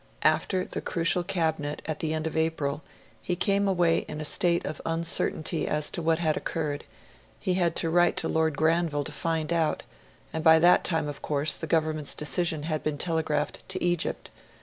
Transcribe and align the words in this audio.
After 0.23 0.65
the 0.65 0.81
crucial 0.81 1.21
Cabinet 1.23 1.83
at 1.85 1.99
the 1.99 2.11
end 2.11 2.25
of 2.25 2.35
April, 2.35 2.81
he 3.21 3.35
came 3.35 3.67
away 3.67 3.99
in 4.07 4.19
a 4.19 4.25
state 4.25 4.65
of 4.65 4.81
uncertainty 4.83 5.67
as 5.67 5.91
to 5.91 6.01
what 6.01 6.17
had 6.17 6.35
occurred; 6.35 6.85
he 7.39 7.53
had 7.53 7.75
to 7.75 7.89
write 7.91 8.17
to 8.17 8.27
Lord 8.27 8.57
Granville 8.57 9.03
to 9.03 9.11
find 9.11 9.53
out; 9.53 9.83
and 10.33 10.43
by 10.43 10.57
that 10.57 10.83
time, 10.83 11.07
of 11.07 11.21
course, 11.21 11.55
the 11.55 11.67
Government's 11.67 12.15
decision 12.15 12.63
had 12.63 12.81
been 12.81 12.97
telegraphed 12.97 13.63
to 13.69 13.83
Egypt. 13.83 14.31